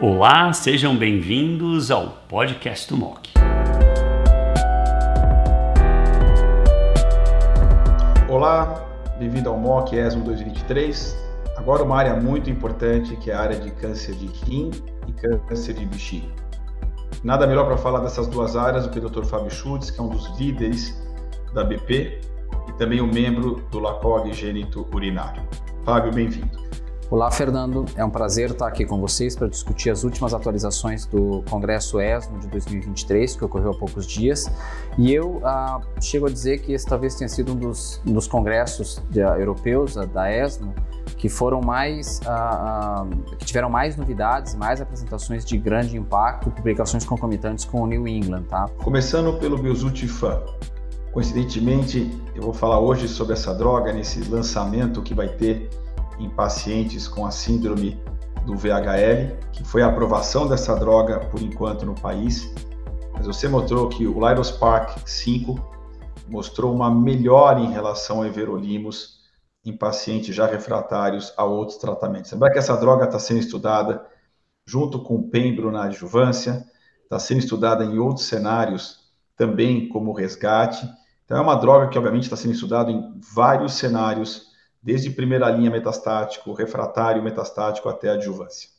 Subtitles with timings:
[0.00, 3.30] Olá, sejam bem-vindos ao podcast do MOC.
[8.28, 8.80] Olá,
[9.18, 11.18] bem-vindo ao MOC ESMO 2023.
[11.56, 14.70] Agora uma área muito importante que é a área de câncer de rim
[15.08, 15.12] e
[15.48, 16.28] câncer de bexiga.
[17.24, 19.24] Nada melhor para falar dessas duas áreas do que o Dr.
[19.24, 20.96] Fábio Schultz, que é um dos líderes
[21.52, 22.20] da BP
[22.68, 25.42] e também um membro do LACOG Gênito Urinário.
[25.84, 26.56] Fábio, bem-vindo.
[27.10, 27.86] Olá, Fernando.
[27.96, 32.38] É um prazer estar aqui com vocês para discutir as últimas atualizações do Congresso ESMO
[32.38, 34.44] de 2023, que ocorreu há poucos dias.
[34.98, 38.26] E eu ah, chego a dizer que esse talvez tenha sido um dos, um dos
[38.26, 40.74] congressos de, uh, europeus uh, da ESMO
[41.16, 43.06] que foram mais, ah,
[43.38, 48.42] que tiveram mais novidades, mais apresentações de grande impacto, publicações concomitantes com o New England,
[48.42, 48.68] tá?
[48.84, 50.42] Começando pelo Belzutifan.
[51.10, 55.70] Coincidentemente, eu vou falar hoje sobre essa droga nesse lançamento que vai ter
[56.18, 58.00] em pacientes com a síndrome
[58.44, 62.52] do VHL, que foi a aprovação dessa droga por enquanto no país.
[63.12, 65.78] Mas você mostrou que o Lyrospark 5
[66.28, 69.18] mostrou uma melhora em relação ao everolimus
[69.64, 72.32] em pacientes já refratários a outros tratamentos.
[72.32, 74.06] Lembra que essa droga está sendo estudada
[74.64, 76.64] junto com o pembro na adjuvância,
[77.02, 80.88] está sendo estudada em outros cenários também como resgate.
[81.24, 84.47] Então é uma droga que obviamente está sendo estudada em vários cenários
[84.88, 88.70] desde primeira linha metastático, refratário metastático até adjuvância.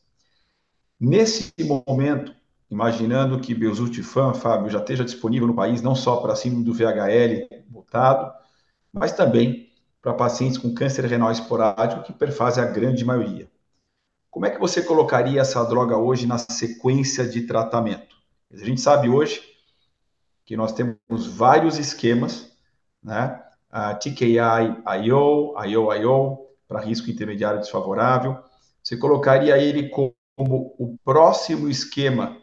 [0.99, 1.53] Nesse
[1.87, 2.33] momento,
[2.67, 7.63] imaginando que Belzutifan, Fábio, já esteja disponível no país não só para síndrome do VHL
[7.69, 8.33] mutado,
[8.91, 9.71] mas também
[10.01, 13.47] para pacientes com câncer renal esporádico, que perfazem a grande maioria.
[14.31, 18.15] Como é que você colocaria essa droga hoje na sequência de tratamento?
[18.51, 19.43] A gente sabe hoje
[20.43, 22.51] que nós temos vários esquemas,
[23.03, 23.43] né?
[23.99, 24.37] TKI
[25.03, 28.37] IO, IO IO, para risco intermediário desfavorável.
[28.83, 32.37] Você colocaria ele como o próximo esquema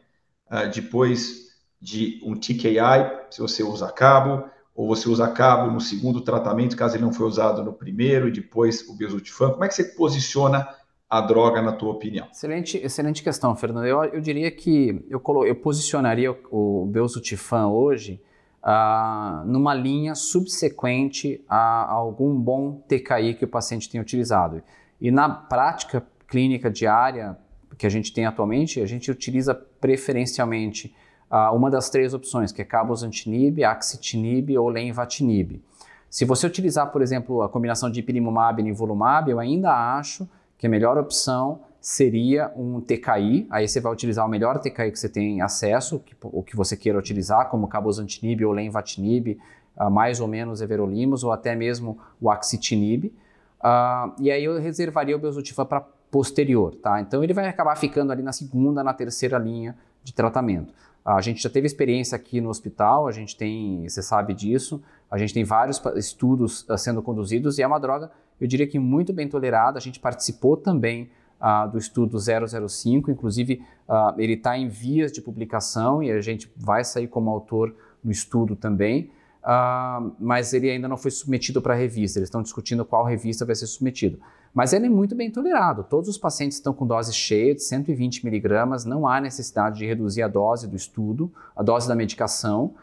[0.51, 1.47] uh, depois
[1.81, 4.45] de um TKI, se você usa cabo,
[4.75, 8.33] ou você usa cabo no segundo tratamento, caso ele não foi usado no primeiro, e
[8.33, 9.53] depois o Besultifan.
[9.53, 10.69] Como é que você posiciona
[11.09, 12.27] a droga, na tua opinião?
[12.31, 13.87] Excelente, excelente questão, Fernando.
[13.87, 18.21] Eu, eu diria que eu, eu posicionaria o, o hoje
[18.69, 24.61] ah, numa linha subsequente a, algum bom TKI que o paciente tem utilizado.
[25.01, 27.39] E na prática clínica diária
[27.79, 30.93] que a gente tem atualmente, a gente utiliza preferencialmente
[31.31, 35.63] ah, uma das três opções, que é cabozantinib, axitinib ou lenvatinib.
[36.11, 40.29] Se você utilizar, por exemplo, a combinação de ipilimumab e nivolumab, eu ainda acho
[40.59, 44.99] que a melhor opção seria um TKI, aí você vai utilizar o melhor TKI que
[44.99, 49.39] você tem acesso, que, o que você queira utilizar, como cabozantinib ou lenvatinib,
[49.77, 53.05] uh, mais ou menos everolimus, ou até mesmo o axitinib.
[53.05, 55.81] Uh, e aí eu reservaria o Belzutifan para
[56.11, 57.01] posterior, tá?
[57.01, 60.71] Então ele vai acabar ficando ali na segunda, na terceira linha de tratamento.
[61.05, 64.83] Uh, a gente já teve experiência aqui no hospital, a gente tem, você sabe disso,
[65.09, 68.11] a gente tem vários estudos sendo conduzidos e é uma droga,
[68.41, 71.09] eu diria que muito bem tolerada, a gente participou também
[71.41, 76.51] uh, do estudo 005, inclusive uh, ele está em vias de publicação e a gente
[76.57, 79.11] vai sair como autor no estudo também,
[79.43, 83.55] uh, mas ele ainda não foi submetido para revista, eles estão discutindo qual revista vai
[83.55, 84.19] ser submetido.
[84.55, 88.25] Mas ele é muito bem tolerado, todos os pacientes estão com dose cheia de 120
[88.25, 92.75] miligramas, não há necessidade de reduzir a dose do estudo, a dose da medicação.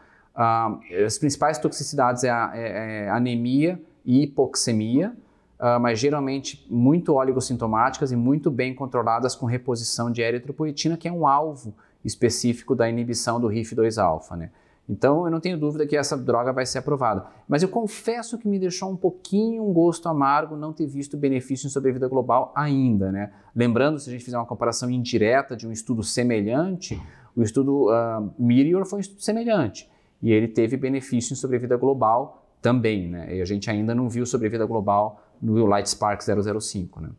[1.04, 5.16] as principais toxicidades é, a, é, é anemia e hipoxemia,
[5.58, 11.12] uh, mas geralmente muito oligossintomáticas e muito bem controladas com reposição de eritropoetina, que é
[11.12, 14.50] um alvo específico da inibição do RIF2-alfa, né?
[14.86, 17.24] Então, eu não tenho dúvida que essa droga vai ser aprovada.
[17.48, 21.66] Mas eu confesso que me deixou um pouquinho um gosto amargo não ter visto benefício
[21.66, 23.32] em sobrevida global ainda, né?
[23.56, 27.00] Lembrando, se a gente fizer uma comparação indireta de um estudo semelhante,
[27.34, 29.90] o estudo uh, Meteor foi um estudo semelhante.
[30.22, 33.36] E ele teve benefício em sobrevida global também, né?
[33.36, 36.98] E a gente ainda não viu sobrevida global no Light Spark 005.
[36.98, 37.10] Né?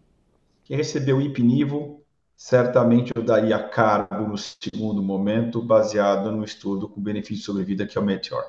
[0.64, 2.02] Quem recebeu o IPNIVO,
[2.36, 7.96] certamente eu daria cargo no segundo momento, baseado no estudo com benefício de sobrevida, que
[7.96, 8.44] é o Meteor.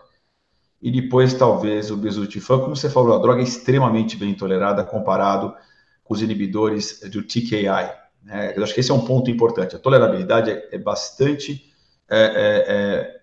[0.80, 5.54] E depois, talvez, o Bezutifan, como você falou, a droga é extremamente bem tolerada comparado
[6.02, 7.92] com os inibidores do TKI.
[8.22, 8.54] Né?
[8.56, 9.76] Eu acho que esse é um ponto importante.
[9.76, 11.74] A tolerabilidade é, é bastante
[12.08, 13.20] é, é, é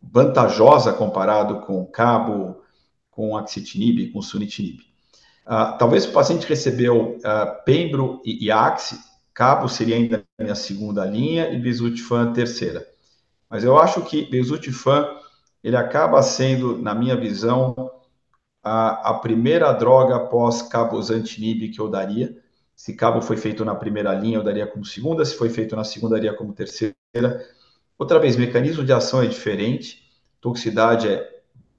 [0.00, 2.64] vantajosa comparado com cabo,
[3.16, 4.80] com axitinib, com sunitinib.
[5.46, 8.98] Uh, talvez o paciente recebeu uh, Pembro e, e Axi,
[9.32, 12.86] cabo seria ainda a minha segunda linha e Bezutifan terceira.
[13.48, 15.08] Mas eu acho que Bezutifan
[15.64, 17.74] ele acaba sendo, na minha visão,
[18.62, 22.36] a, a primeira droga pós cabozantinib que eu daria.
[22.74, 25.24] Se cabo foi feito na primeira linha, eu daria como segunda.
[25.24, 26.94] Se foi feito na segunda, eu daria como terceira.
[27.98, 30.02] Outra vez, mecanismo de ação é diferente.
[30.40, 31.35] Toxicidade é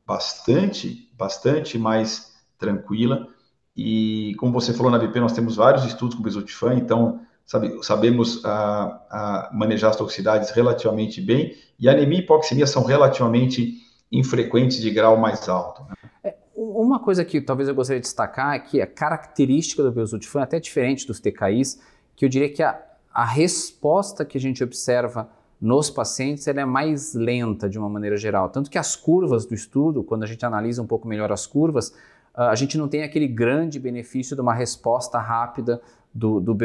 [0.08, 3.28] bastante, bastante mais tranquila.
[3.76, 8.44] E como você falou na BP, nós temos vários estudos com bezotifan, então sabe, sabemos
[8.44, 11.56] a, a manejar as toxicidades relativamente bem.
[11.78, 13.76] E anemia e hipoxemia são relativamente
[14.10, 15.84] infrequentes de grau mais alto.
[15.84, 15.96] Né?
[16.24, 20.40] É, uma coisa que talvez eu gostaria de destacar é que a característica do bezotifan
[20.40, 21.80] é até diferente dos TKIs,
[22.16, 22.82] que eu diria que a,
[23.14, 28.18] a resposta que a gente observa nos pacientes ela é mais lenta de uma maneira
[28.18, 28.50] geral.
[28.50, 31.94] Tanto que as curvas do estudo, quando a gente analisa um pouco melhor as curvas,
[32.34, 35.82] a gente não tem aquele grande benefício de uma resposta rápida
[36.14, 36.56] do, do.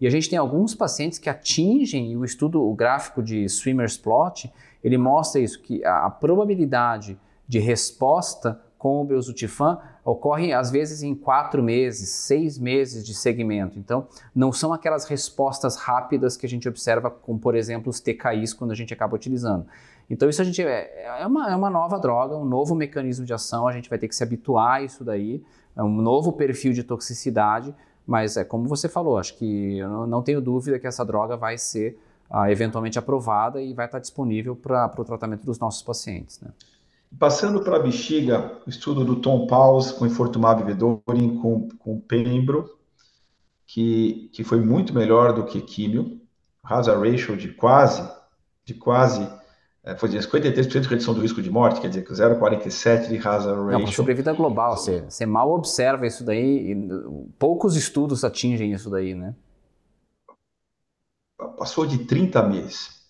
[0.00, 3.98] E a gente tem alguns pacientes que atingem, e o estudo, o gráfico de Swimmer's
[3.98, 4.50] Plot,
[4.82, 11.04] ele mostra isso, que a, a probabilidade de resposta com o Belzutifan ocorre às vezes
[11.04, 13.78] em quatro meses, seis meses de segmento.
[13.78, 18.52] Então, não são aquelas respostas rápidas que a gente observa com, por exemplo, os TKIs
[18.52, 19.64] quando a gente acaba utilizando.
[20.10, 23.32] Então, isso a gente é, é, uma, é uma nova droga, um novo mecanismo de
[23.32, 25.40] ação, a gente vai ter que se habituar a isso daí,
[25.76, 27.72] é um novo perfil de toxicidade,
[28.04, 31.56] mas é como você falou, acho que eu não tenho dúvida que essa droga vai
[31.56, 31.96] ser
[32.28, 36.40] ah, eventualmente aprovada e vai estar disponível para o tratamento dos nossos pacientes.
[36.40, 36.50] Né?
[37.18, 42.78] Passando para a bexiga, o estudo do Tom Paus com infortumab vedorin com, com pembro,
[43.66, 46.20] que, que foi muito melhor do que químio,
[46.62, 48.08] hazard ratio de quase,
[48.64, 49.26] de quase,
[49.82, 53.16] é, foi de 53% de redução do risco de morte, quer dizer que 0,47 de
[53.16, 53.72] hazard ratio.
[53.72, 56.74] É uma sobrevida global, você, você mal observa isso daí,
[57.38, 59.34] poucos estudos atingem isso daí, né?
[61.58, 63.02] Passou de 30 meses.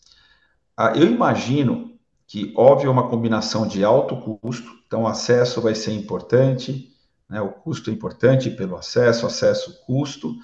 [0.76, 1.91] Ah, eu imagino
[2.32, 6.90] que, óbvio, é uma combinação de alto custo, então acesso vai ser importante,
[7.28, 10.34] né, o custo é importante pelo acesso, acesso, custo,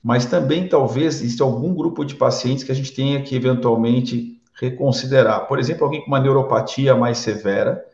[0.00, 5.48] mas também talvez exista algum grupo de pacientes que a gente tenha que eventualmente reconsiderar.
[5.48, 7.84] Por exemplo, alguém com uma neuropatia mais severa,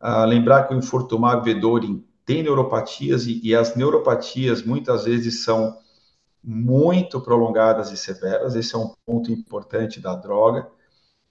[0.00, 5.76] uh, lembrar que o infortumab vedorin tem neuropatias e, e as neuropatias muitas vezes são
[6.40, 10.70] muito prolongadas e severas, esse é um ponto importante da droga.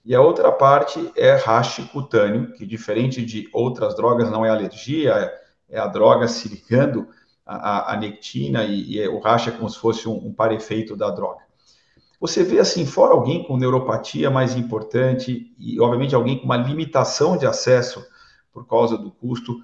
[0.04, 5.32] E a outra parte é rash cutâneo, que diferente de outras drogas, não é alergia,
[5.68, 7.08] é a droga se ligando
[7.46, 11.42] à, nectina e, e, o rash é como se fosse um, um parefeito da droga.
[12.20, 17.36] Você vê assim, fora alguém com neuropatia mais importante e, obviamente, alguém com uma limitação
[17.36, 18.04] de acesso
[18.52, 19.60] por causa do custo,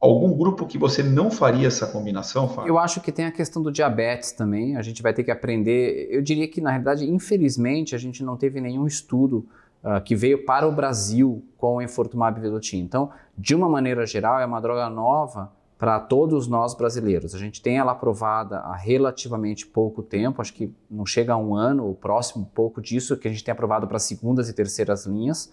[0.00, 2.68] algum grupo que você não faria essa combinação, Fábio?
[2.68, 4.76] Eu acho que tem a questão do diabetes também.
[4.76, 6.08] A gente vai ter que aprender.
[6.10, 9.46] Eu diria que, na realidade, infelizmente, a gente não teve nenhum estudo
[9.82, 12.78] uh, que veio para o Brasil com o Infortumab vedotin.
[12.78, 17.34] Então, de uma maneira geral, é uma droga nova para todos nós brasileiros.
[17.34, 21.54] A gente tem ela aprovada há relativamente pouco tempo, acho que não chega a um
[21.54, 25.52] ano, o próximo pouco disso, que a gente tem aprovado para segundas e terceiras linhas.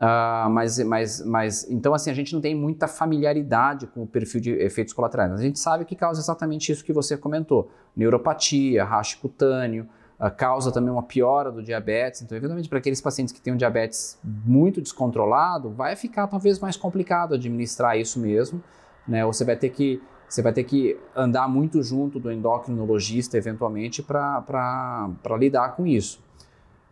[0.00, 4.40] Uh, mas, mas, mas, então, assim, a gente não tem muita familiaridade com o perfil
[4.40, 5.32] de efeitos colaterais.
[5.32, 9.88] A gente sabe que causa exatamente isso que você comentou: neuropatia, racho cutâneo,
[10.18, 12.22] uh, causa também uma piora do diabetes.
[12.22, 16.76] Então, eventualmente, para aqueles pacientes que têm um diabetes muito descontrolado, vai ficar talvez mais
[16.76, 18.62] complicado administrar isso mesmo.
[19.06, 19.24] Né?
[19.24, 24.02] Ou você vai ter que você vai ter que andar muito junto do endocrinologista, eventualmente,
[24.02, 26.20] para lidar com isso.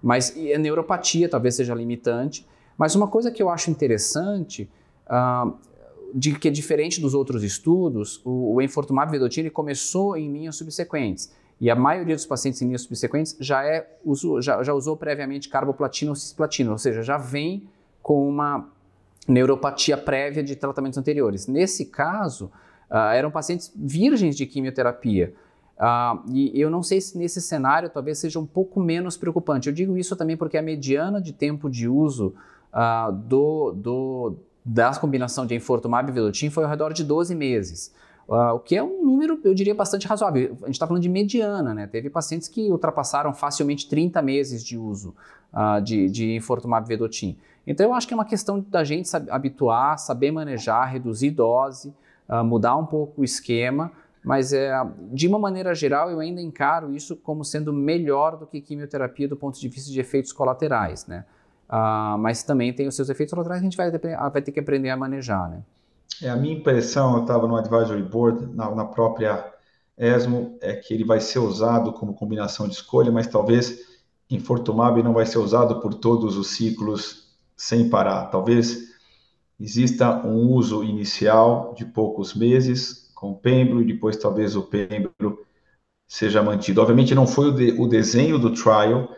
[0.00, 2.47] Mas a neuropatia talvez seja limitante.
[2.76, 4.69] Mas uma coisa que eu acho interessante,
[5.07, 5.52] uh,
[6.14, 11.33] de que é diferente dos outros estudos, o, o enfortumab vedotin começou em linhas subsequentes.
[11.61, 15.49] E a maioria dos pacientes em linhas subsequentes já, é, uso, já, já usou previamente
[15.49, 17.69] carboplatina ou cisplatina, ou seja, já vem
[18.02, 18.69] com uma
[19.29, 21.47] neuropatia prévia de tratamentos anteriores.
[21.47, 22.50] Nesse caso,
[22.91, 25.33] uh, eram pacientes virgens de quimioterapia.
[25.79, 29.69] Uh, e eu não sei se nesse cenário talvez seja um pouco menos preocupante.
[29.69, 32.35] Eu digo isso também porque a mediana de tempo de uso
[32.73, 37.95] uh, do, do, da combinação de enfortumab e vedotin foi ao redor de 12 meses.
[38.29, 40.57] Uh, o que é um número, eu diria, bastante razoável.
[40.62, 41.87] A gente está falando de mediana, né?
[41.87, 45.14] Teve pacientes que ultrapassaram facilmente 30 meses de uso
[45.52, 47.37] uh, de, de infortumab vedotin.
[47.67, 51.93] Então, eu acho que é uma questão da gente saber, habituar, saber manejar, reduzir dose,
[52.29, 53.93] uh, mudar um pouco o esquema,
[54.25, 54.73] mas é,
[55.12, 59.37] de uma maneira geral, eu ainda encaro isso como sendo melhor do que quimioterapia do
[59.37, 61.25] ponto de vista de efeitos colaterais, né?
[61.69, 64.52] Uh, mas também tem os seus efeitos colaterais que a gente vai ter, vai ter
[64.52, 65.62] que aprender a manejar, né?
[66.23, 69.52] É, a minha impressão, eu estava no Advisory Board, na, na, própria
[69.97, 73.81] ESMO, é que ele vai ser usado como combinação de escolha, mas talvez
[74.31, 78.26] Infortumab não vai ser usado por todos os ciclos sem parar.
[78.26, 78.92] Talvez
[79.59, 85.47] exista um uso inicial de poucos meses com Pembro e depois talvez o Pembro
[86.09, 86.81] seja mantido.
[86.81, 89.09] Obviamente não foi o, de, o desenho do trial,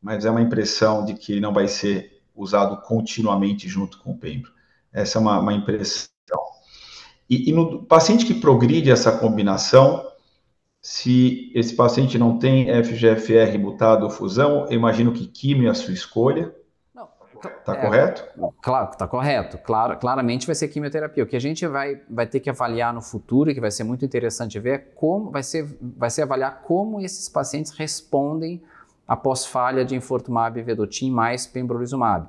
[0.00, 4.18] mas é uma impressão de que ele não vai ser usado continuamente junto com o
[4.18, 4.50] pembro.
[4.92, 6.10] Essa é uma, uma impressão.
[7.28, 10.04] E, e, no paciente que progride essa combinação,
[10.82, 15.74] se esse paciente não tem FGFR mutado ou fusão, eu imagino que quimio é a
[15.74, 16.54] sua escolha.
[17.42, 18.24] Está é, correto?
[18.62, 19.58] Claro, está correto.
[19.58, 21.24] Claro, claramente vai ser quimioterapia.
[21.24, 23.84] O que a gente vai, vai ter que avaliar no futuro, e que vai ser
[23.84, 28.62] muito interessante ver, é como vai ser, vai ser avaliar como esses pacientes respondem
[29.10, 32.28] após falha de infortumab vedotin mais pembrolizumab.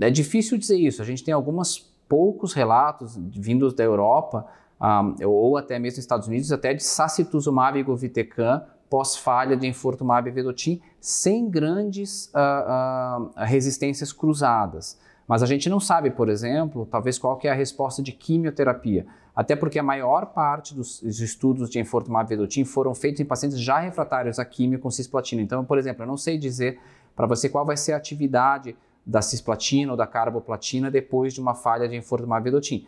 [0.00, 1.02] É difícil dizer isso.
[1.02, 4.46] A gente tem alguns poucos relatos vindos da Europa,
[4.80, 10.30] um, ou até mesmo nos Estados Unidos, até de sacituzumab e govitecan pós-falha de infortumab
[10.30, 14.98] vedotin, sem grandes uh, uh, resistências cruzadas.
[15.28, 19.06] Mas a gente não sabe, por exemplo, talvez qual que é a resposta de quimioterapia.
[19.36, 23.78] Até porque a maior parte dos estudos de infortumab vedotin foram feitos em pacientes já
[23.78, 25.42] refratários à quimio com cisplatina.
[25.42, 26.80] Então, por exemplo, eu não sei dizer
[27.14, 31.54] para você qual vai ser a atividade da cisplatina ou da carboplatina depois de uma
[31.54, 32.86] falha de infortumab vedotin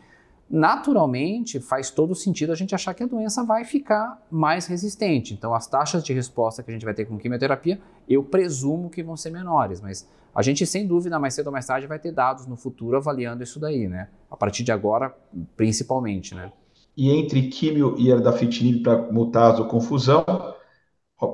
[0.51, 5.33] naturalmente faz todo sentido a gente achar que a doença vai ficar mais resistente.
[5.33, 9.03] Então, as taxas de resposta que a gente vai ter com quimioterapia, eu presumo que
[9.03, 12.13] vão ser menores, mas a gente, sem dúvida, mais cedo ou mais tarde, vai ter
[12.13, 14.09] dados no futuro avaliando isso daí, né?
[14.29, 15.15] A partir de agora,
[15.57, 16.53] principalmente, né?
[16.97, 20.25] E entre quimio e erdafitinib para mutazo confusão,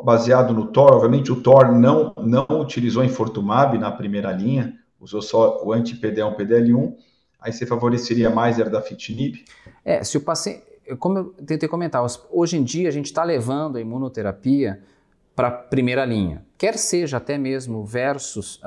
[0.04, 5.64] baseado no TOR, obviamente o TOR não, não utilizou infortumab na primeira linha, usou só
[5.64, 6.94] o anti-PD1, PDL1,
[7.47, 9.45] aí você favoreceria mais erdafitinib?
[9.85, 10.62] É, se o paciente,
[10.99, 14.83] como eu tentei comentar, hoje em dia a gente está levando a imunoterapia
[15.35, 18.61] para a primeira linha, quer seja até mesmo versus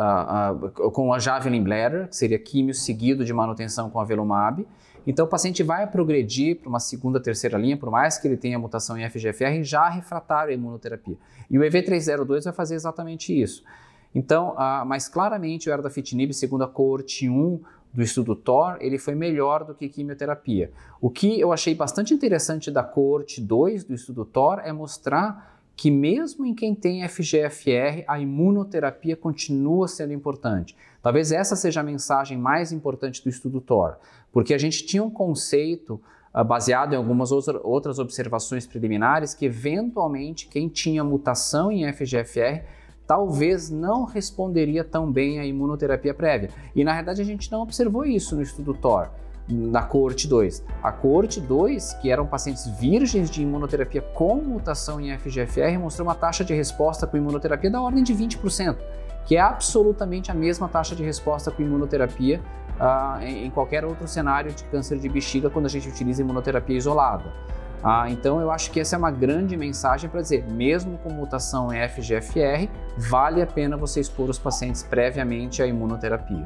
[0.94, 4.66] com a Javelin Bladder, que seria químio seguido de manutenção com a Velumab.
[5.06, 8.60] Então o paciente vai progredir para uma segunda, terceira linha, por mais que ele tenha
[8.60, 11.18] mutação em FGFR, já refratário à imunoterapia.
[11.50, 13.64] E o EV302 vai fazer exatamente isso.
[14.14, 14.56] Então,
[14.86, 17.62] mas claramente o erdafitinib, segundo a coorte 1
[17.94, 20.72] do estudo TOR, ele foi melhor do que quimioterapia.
[21.02, 25.90] O que eu achei bastante interessante da coorte 2 do estudo TOR é mostrar que
[25.90, 30.76] mesmo em quem tem FGFR, a imunoterapia continua sendo importante.
[31.02, 33.96] Talvez essa seja a mensagem mais importante do estudo TOR,
[34.30, 36.00] porque a gente tinha um conceito
[36.36, 42.66] uh, baseado em algumas outras observações preliminares que eventualmente quem tinha mutação em FGFR
[43.10, 46.52] talvez não responderia tão bem à imunoterapia prévia.
[46.76, 49.10] E na verdade a gente não observou isso no estudo TOR,
[49.48, 50.64] na coorte 2.
[50.84, 56.14] A coorte 2, que eram pacientes virgens de imunoterapia com mutação em FGFR, mostrou uma
[56.14, 58.78] taxa de resposta com imunoterapia da ordem de 20%,
[59.26, 62.40] que é absolutamente a mesma taxa de resposta com imunoterapia
[62.80, 67.34] uh, em qualquer outro cenário de câncer de bexiga quando a gente utiliza imunoterapia isolada.
[67.84, 71.74] Ah, então eu acho que essa é uma grande mensagem para dizer, mesmo com mutação
[71.74, 76.46] em FGFR, vale a pena você expor os pacientes previamente à imunoterapia.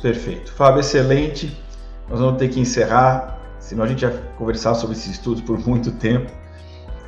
[0.00, 0.52] Perfeito.
[0.52, 1.60] Fábio, excelente.
[2.08, 5.92] Nós vamos ter que encerrar, senão a gente ia conversar sobre esses estudos por muito
[5.92, 6.30] tempo.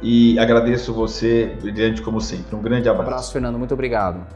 [0.03, 2.57] E agradeço você, brilhante como sempre.
[2.57, 3.09] Um grande abraço.
[3.09, 3.59] Um abraço, Fernando.
[3.59, 4.27] Muito obrigado.